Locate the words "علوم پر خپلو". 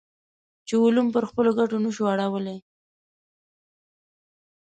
0.83-1.51